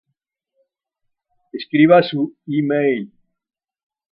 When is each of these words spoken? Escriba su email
Escriba 1.53 2.01
su 2.01 2.35
email 2.47 3.13